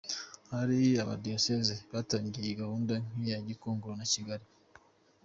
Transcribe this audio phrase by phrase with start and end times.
[0.51, 4.45] Hari amadiyoseze yatangiye iyi gahunda nk’iya Gikongoro na Kigali.